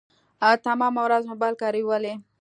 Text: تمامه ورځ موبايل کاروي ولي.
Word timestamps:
تمامه 0.65 1.01
ورځ 1.05 1.23
موبايل 1.29 1.55
کاروي 1.61 1.83
ولي. 1.87 2.13